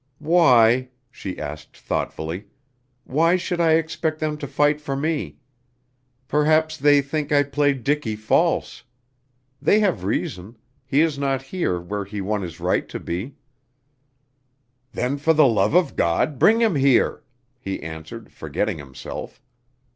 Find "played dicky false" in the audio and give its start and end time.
7.43-8.83